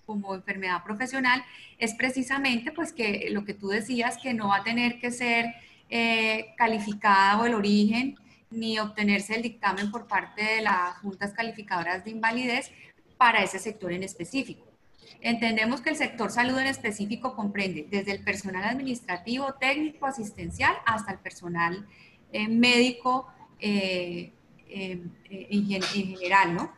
[0.06, 1.44] como enfermedad profesional
[1.80, 5.56] es precisamente pues que lo que tú decías, que no va a tener que ser
[5.90, 8.16] eh, calificada o el origen
[8.52, 12.70] ni obtenerse el dictamen por parte de las juntas calificadoras de invalidez
[13.18, 14.73] para ese sector en específico.
[15.22, 21.14] Entendemos que el sector salud en específico comprende desde el personal administrativo, técnico, asistencial, hasta
[21.14, 21.88] el personal
[22.32, 23.28] eh, médico
[23.60, 24.34] eh,
[24.70, 26.74] en, general, ¿no?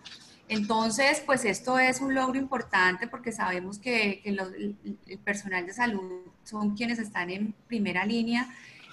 [0.48, 6.76] Entonces, pues esto es un logro importante porque sabemos que, el personal de salud son
[6.76, 8.48] quienes están en primera línea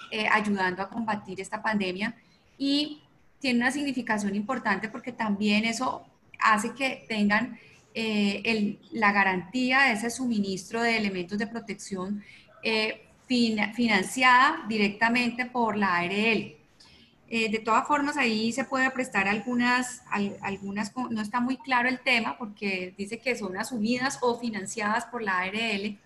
[0.09, 2.15] eh, ayudando a combatir esta pandemia
[2.57, 3.03] y
[3.39, 6.05] tiene una significación importante porque también eso
[6.39, 7.59] hace que tengan
[7.93, 12.23] eh, la garantía de ese suministro de elementos de protección
[12.63, 16.55] eh, financiada directamente por la ARL.
[17.29, 20.03] Eh, de todas formas, ahí se puede prestar algunas,
[20.41, 25.23] algunas, no está muy claro el tema porque dice que son asumidas o financiadas por
[25.23, 25.97] la ARL,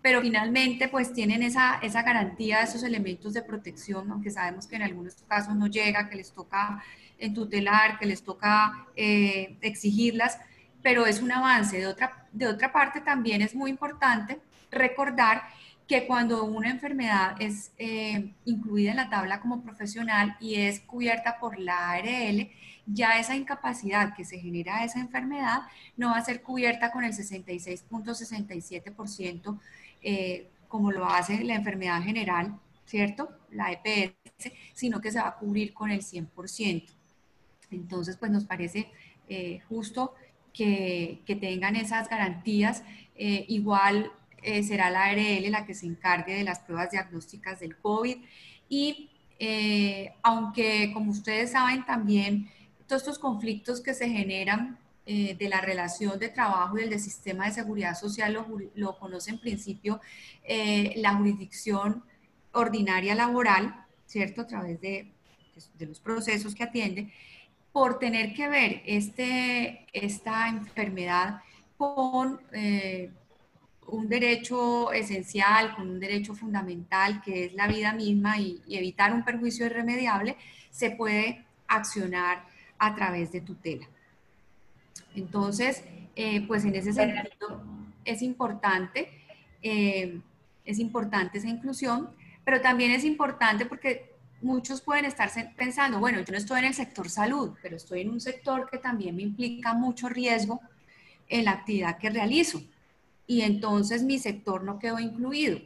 [0.00, 4.76] pero finalmente pues tienen esa, esa garantía de esos elementos de protección, aunque sabemos que
[4.76, 6.82] en algunos casos no llega, que les toca
[7.30, 10.38] tutelar, que les toca eh, exigirlas,
[10.82, 11.78] pero es un avance.
[11.78, 14.40] De otra, de otra parte también es muy importante
[14.70, 15.42] recordar
[15.86, 21.38] que cuando una enfermedad es eh, incluida en la tabla como profesional y es cubierta
[21.38, 22.50] por la ARL,
[22.86, 25.62] ya esa incapacidad que se genera esa enfermedad
[25.96, 29.60] no va a ser cubierta con el 66.67%
[30.02, 33.28] eh, como lo hace la enfermedad general, ¿cierto?
[33.50, 36.86] La EPS, sino que se va a cubrir con el 100%.
[37.70, 38.90] Entonces, pues nos parece
[39.28, 40.14] eh, justo
[40.52, 42.82] que, tengan esas garantías.
[43.16, 44.10] igual
[44.42, 48.16] eh, será la ARL la que se encargue de las pruebas diagnósticas del COVID.
[48.68, 52.50] Y eh, aunque, como ustedes saben, también
[52.86, 57.00] todos estos conflictos que se generan eh, de la relación de trabajo y el del
[57.00, 60.00] sistema de seguridad social lo, lo conoce en principio
[60.96, 62.02] la jurisdicción
[62.52, 64.42] ordinaria laboral, ¿cierto?
[64.42, 65.12] A través de,
[65.78, 67.12] de los procesos que atiende,
[67.72, 71.40] por tener que ver este, esta enfermedad
[71.76, 72.40] con
[73.92, 79.24] un derecho esencial, con un derecho fundamental que es la vida misma y, evitar un
[79.24, 80.36] perjuicio irremediable,
[80.70, 82.44] se puede accionar
[82.78, 83.86] a través de tutela.
[85.14, 85.84] Entonces,
[86.16, 87.62] eh, pues en ese sentido
[88.04, 89.08] es importante,
[89.62, 90.20] eh,
[90.64, 92.10] es importante esa inclusión,
[92.44, 94.11] pero también es importante porque
[94.42, 98.10] muchos pueden estar pensando, bueno, yo no estoy en el sector salud, pero estoy en
[98.10, 100.60] un sector que también me implica mucho riesgo
[101.28, 102.62] en la actividad que realizo
[103.26, 105.58] y entonces mi sector no quedó incluido,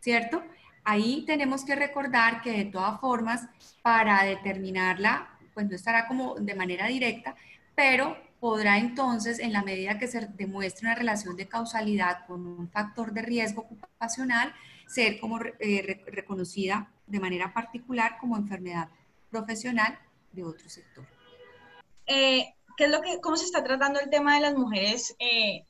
[0.00, 0.42] ¿cierto?
[0.84, 3.48] Ahí tenemos que recordar que de todas formas,
[3.82, 7.36] para determinarla, pues no estará como de manera directa,
[7.74, 12.68] pero podrá entonces, en la medida que se demuestre una relación de causalidad con un
[12.68, 14.52] factor de riesgo ocupacional,
[14.88, 18.88] ser como eh, reconocida de manera particular como enfermedad
[19.30, 19.98] profesional
[20.32, 21.06] de otro sector.
[22.06, 25.64] Eh, ¿qué es lo que, cómo se está tratando el tema de las mujeres eh,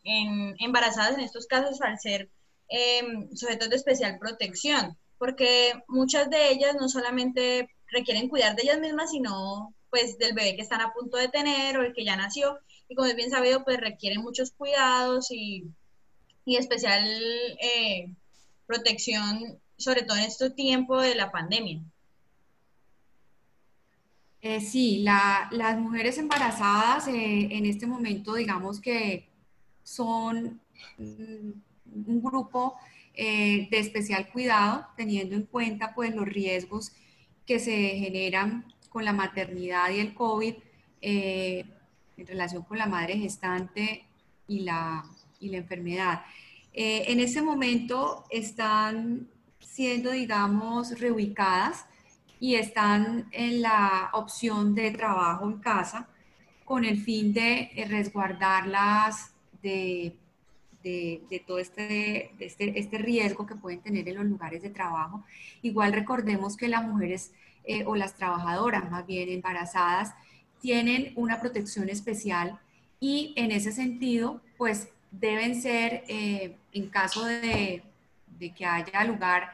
[0.59, 2.31] embarazadas en estos casos al ser
[2.69, 4.97] em, sujetos de especial protección?
[5.19, 10.55] Porque muchas de ellas no solamente requieren cuidar de ellas mismas, sino pues del bebé
[10.55, 12.59] que están a punto de tener o el que ya nació.
[12.89, 15.65] Y como es bien sabido, pues requieren muchos cuidados y,
[16.45, 17.05] y especial
[17.61, 18.15] eh,
[18.69, 21.81] protección, sobre todo en este tiempo de la pandemia.
[24.43, 29.27] Eh, sí, las mujeres embarazadas eh, en este momento, digamos que
[29.83, 30.61] son
[30.99, 32.77] un grupo
[33.15, 36.93] eh, de especial cuidado, teniendo en cuenta pues los riesgos
[37.47, 40.55] que se generan con la maternidad y el COVID
[41.01, 44.05] en relación con la madre gestante
[44.47, 45.05] y la,
[45.41, 46.23] y la enfermedad.
[46.81, 51.87] En este momento están siendo, digamos, reubicadas
[52.41, 56.09] y están en la opción de trabajo en casa
[56.65, 60.17] con el fin de eh, resguardarlas de,
[60.83, 65.25] de, todo este, este, este, riesgo que pueden tener en los lugares de trabajo.
[65.63, 67.33] Igual recordemos que las mujeres
[67.65, 70.15] eh, o las trabajadoras más bien embarazadas
[70.61, 72.59] tienen una protección especial
[73.01, 77.83] y en ese sentido pues deben ser eh, en caso de,
[78.57, 79.51] que haya lugar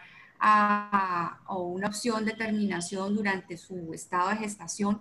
[1.47, 5.01] o una opción de terminación durante su estado de gestación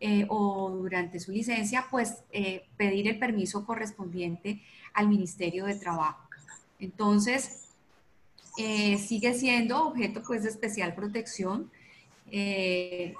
[0.00, 4.60] eh, o durante su licencia, pues eh, pedir el permiso correspondiente
[4.92, 6.28] al Ministerio de Trabajo.
[6.78, 7.68] Entonces,
[8.56, 11.70] sigue siendo objeto pues, de especial protección.
[12.30, 13.14] Se,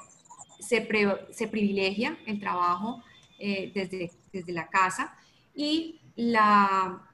[0.60, 3.02] se, privilegia el trabajo
[3.38, 5.16] desde, desde la casa
[5.54, 7.08] y la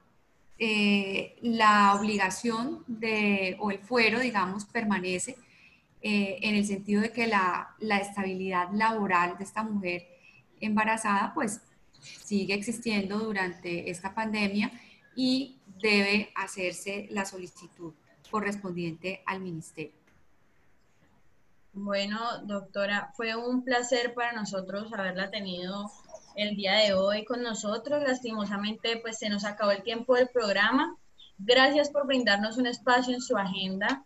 [0.61, 5.37] eh, la obligación de, o el fuero, digamos, permanece
[6.01, 10.05] eh, en el sentido de que la, la, estabilidad laboral de esta mujer
[10.59, 11.61] embarazada, pues
[12.01, 14.69] sigue existiendo durante esta pandemia
[15.15, 17.93] y debe hacerse la solicitud
[18.29, 19.93] correspondiente al ministerio.
[21.71, 25.89] Bueno, doctora, fue un placer para nosotros haberla tenido
[26.39, 28.01] el día de hoy con nosotros.
[28.01, 30.95] Lastimosamente, pues se nos acabó el tiempo del programa.
[31.37, 34.05] Gracias por brindarnos un espacio en su agenda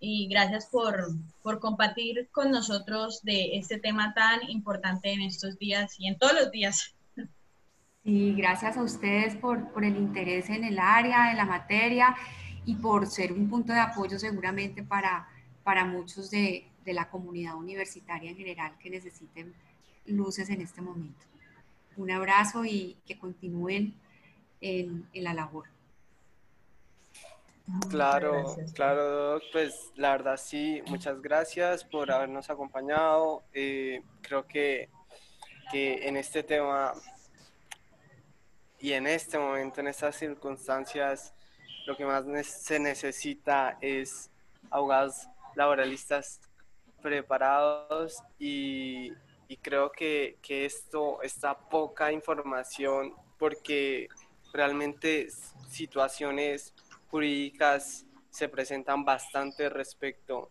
[0.00, 1.08] y gracias por,
[1.42, 6.34] por compartir con nosotros de este tema tan importante en estos días y en todos
[6.34, 6.94] los días.
[8.02, 12.16] Y gracias a ustedes por, por el interés en el área, en la materia
[12.64, 15.28] y por ser un punto de apoyo seguramente para,
[15.62, 19.54] para muchos de, de la comunidad universitaria en general que necesiten
[20.06, 21.28] luces en este momento.
[21.98, 23.94] Un abrazo y que continúen
[24.60, 25.66] en, en la labor.
[27.90, 33.42] Claro, claro, pues la verdad sí, muchas gracias por habernos acompañado.
[33.52, 34.88] Eh, creo que,
[35.70, 36.94] que en este tema
[38.80, 41.34] y en este momento, en estas circunstancias,
[41.86, 44.30] lo que más se necesita es
[44.70, 46.40] abogados laboralistas
[47.02, 49.12] preparados y,
[49.48, 54.08] y creo que, que, esto, esta poca información, porque
[54.52, 55.28] realmente
[55.68, 56.74] situaciones
[57.10, 60.50] jurídicas se presentan bastante respecto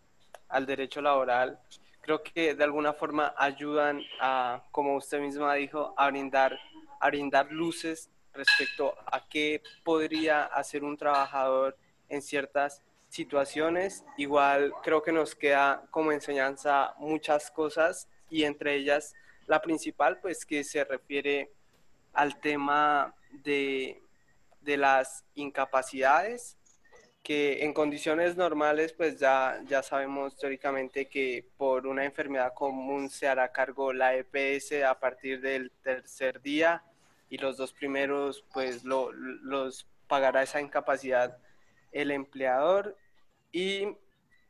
[0.49, 1.59] al derecho laboral,
[2.01, 6.57] creo que de alguna forma ayudan a, como usted misma dijo, a brindar,
[6.99, 11.77] a brindar luces respecto a qué podría hacer un trabajador
[12.09, 14.05] en ciertas situaciones.
[14.17, 19.15] Igual creo que nos queda como enseñanza muchas cosas y entre ellas
[19.45, 21.51] la principal pues que se refiere
[22.13, 23.13] al tema
[23.43, 24.01] de,
[24.61, 26.57] de las incapacidades
[27.23, 33.28] que en condiciones normales pues ya, ya sabemos teóricamente que por una enfermedad común se
[33.28, 36.84] hará cargo la EPS a partir del tercer día
[37.30, 41.38] y los dos primeros pues lo, los pagará esa incapacidad
[41.91, 42.97] el empleador.
[43.51, 43.88] Y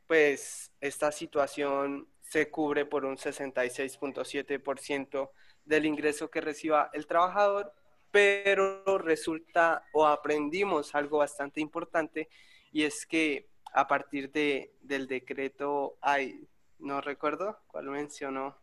[0.06, 5.30] pues esta situación se cubre por un 66.7%
[5.64, 7.72] del ingreso que reciba el trabajador,
[8.10, 12.28] pero resulta o aprendimos algo bastante importante
[12.72, 16.48] y es que a partir de, del decreto hay,
[16.78, 18.56] no recuerdo cuál mencionó.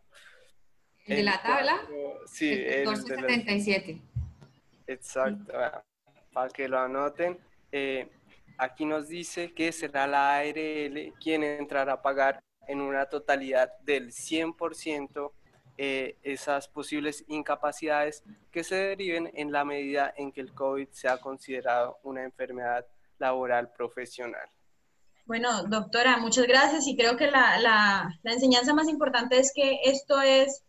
[1.06, 1.82] ¿El de la tabla?
[2.26, 4.02] Sí, el 1477.
[4.88, 5.54] Exacto,
[6.34, 7.40] para que lo anoten.
[7.72, 8.10] Eh,
[8.58, 14.12] aquí nos dice que será la ARL quien entrará a pagar en una totalidad del
[14.12, 15.32] 100%
[15.78, 21.18] eh, esas posibles incapacidades que se deriven en la medida en que el COVID sea
[21.18, 22.86] considerado una enfermedad
[23.20, 24.48] laboral profesional.
[25.26, 29.80] Bueno, doctora, muchas gracias y creo que la, la, la enseñanza más importante es que
[29.84, 30.64] esto es,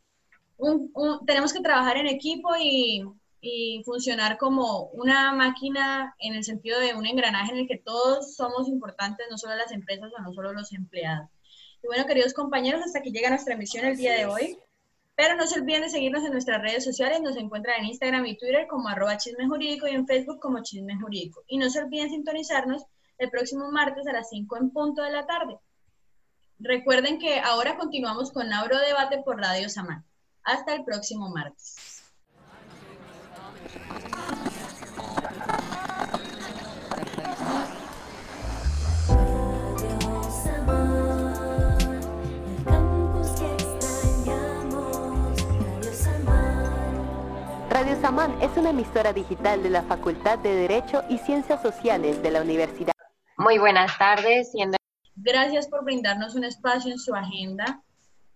[0.56, 0.90] un,
[1.26, 3.04] tenemos que trabajar en equipo y
[3.46, 8.34] y funcionar como una máquina en el sentido de un engranaje en el que todos
[8.34, 11.28] somos importantes, no solo las empresas o no solo los empleados.
[11.86, 14.58] Y bueno, queridos compañeros, hasta aquí llega nuestra emisión el día de hoy.
[15.14, 18.36] Pero no se olviden de seguirnos en nuestras redes sociales, nos encuentran en Instagram y
[18.36, 21.44] Twitter como arroba chisme jurídico y en Facebook como chisme jurídico.
[21.46, 22.82] Y no se olviden sintonizarnos
[23.18, 25.58] el próximo martes a las 5 en punto de la tarde.
[26.58, 30.04] Recuerden que ahora continuamos con Nauro Debate por Radio Samán.
[30.42, 32.02] Hasta el próximo martes.
[47.86, 52.32] Radio Samán es una emisora digital de la Facultad de Derecho y Ciencias Sociales de
[52.32, 52.92] la Universidad.
[53.38, 54.50] Muy buenas tardes.
[55.14, 57.80] Gracias por brindarnos un espacio en su agenda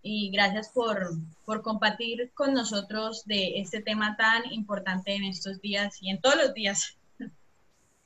[0.03, 1.01] y gracias por,
[1.45, 6.37] por, compartir con nosotros de este tema tan importante en estos días y en todos
[6.37, 6.97] los días.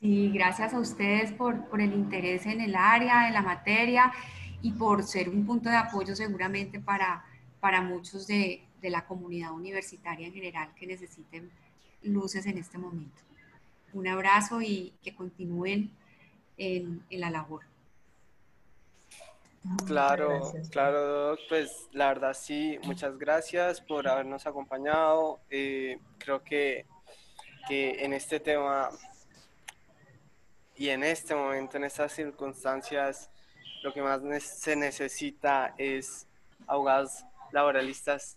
[0.00, 4.10] Sí, gracias a ustedes por, por el interés en el área, en la materia
[4.62, 7.22] y por ser un punto de apoyo seguramente para,
[7.60, 11.50] para muchos de, de la comunidad universitaria en general que necesiten
[12.02, 13.22] luces en este momento.
[13.94, 15.90] Un abrazo y que continúen
[16.58, 17.62] en, en la labor.
[19.86, 25.40] Claro, claro, pues la verdad sí, muchas gracias por habernos acompañado.
[25.48, 26.84] Eh, creo que,
[27.66, 28.90] que en este tema
[30.76, 33.30] y en este momento, en estas circunstancias,
[33.82, 36.26] lo que más se necesita es
[36.66, 38.36] abogados laboralistas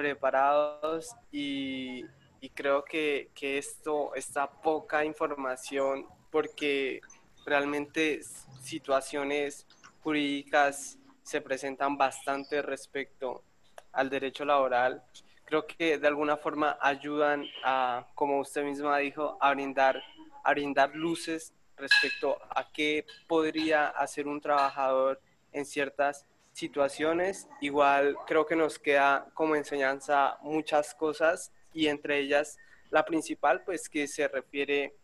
[0.00, 2.06] preparados y,
[2.54, 7.02] creo que, que esto, esta poca información, porque
[7.44, 8.22] realmente
[8.62, 9.66] situaciones
[10.02, 13.44] jurídicas se presentan bastante respecto
[13.92, 15.04] al derecho laboral,
[15.44, 20.02] creo que de alguna forma ayudan a, como usted misma dijo, a brindar,
[20.42, 25.20] a brindar luces respecto a qué podría hacer un trabajador
[25.52, 27.48] en ciertas situaciones.
[27.60, 32.58] Igual creo que nos queda como enseñanza muchas cosas y entre ellas
[32.90, 34.94] la principal pues que se refiere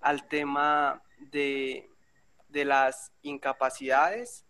[0.00, 1.88] al tema de,
[2.48, 4.44] de las incapacidades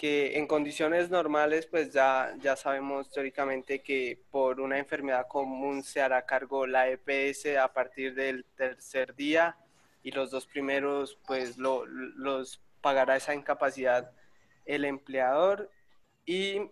[0.00, 6.00] que en condiciones normales pues ya, ya sabemos teóricamente que por una enfermedad común se
[6.00, 9.58] hará cargo la EPS a partir del tercer día
[10.02, 14.10] y los dos primeros pues lo, los pagará esa incapacidad
[14.64, 15.70] el empleador
[16.24, 16.70] y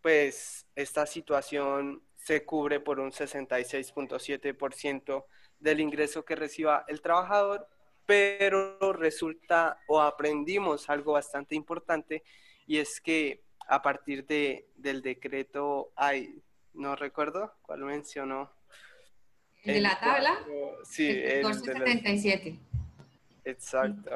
[0.00, 5.24] pues esta situación se cubre por un 66.7%
[5.58, 7.66] del ingreso que reciba el trabajador,
[8.06, 12.24] pero resulta o aprendimos algo bastante importante
[12.66, 16.42] y es que a partir de, del decreto hay,
[16.74, 18.50] no recuerdo cuál mencionó.
[19.62, 20.38] ¿El de la tabla?
[20.84, 22.58] sí, el 1477.
[23.44, 24.10] Exacto,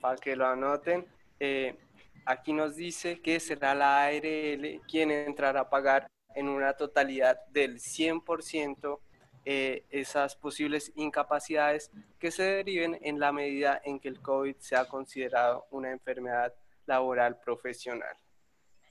[0.00, 1.06] para que lo anoten.
[1.38, 1.76] Eh,
[2.24, 7.78] aquí nos dice que será la ARL quien entrará a pagar en una totalidad del
[7.78, 8.98] 100%
[9.44, 14.84] eh, esas posibles incapacidades que se deriven en la medida en que el COVID sea
[14.84, 16.54] considerado una enfermedad
[16.86, 18.16] laboral profesional.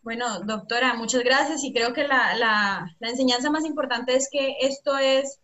[0.03, 4.57] Bueno, doctora, muchas gracias y creo que la, la, la enseñanza más importante es que
[4.59, 5.39] esto es,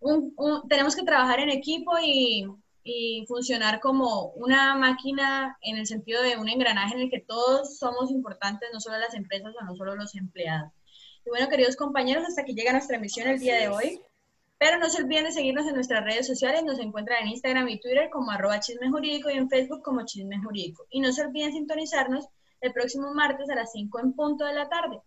[0.00, 0.34] un,
[0.68, 2.46] tenemos que trabajar en equipo y,
[2.90, 7.76] y funcionar como una máquina en el sentido de un engranaje en el que todos
[7.76, 10.72] somos importantes, no solo las empresas o no solo los empleados.
[11.26, 14.00] Y bueno, queridos compañeros, hasta aquí llega nuestra emisión el día de hoy.
[14.56, 17.78] Pero no se olviden de seguirnos en nuestras redes sociales, nos encuentran en Instagram y
[17.78, 20.86] Twitter como arroba chisme jurídico y en Facebook como chisme jurídico.
[20.90, 22.26] Y no se olviden sintonizarnos
[22.62, 25.00] el próximo martes a las 5 en punto de la tarde.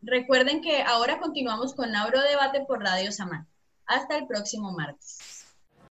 [0.00, 3.46] Recuerden que ahora continuamos con Nauro Debate por Radio Samán.
[3.86, 5.37] Hasta el próximo martes.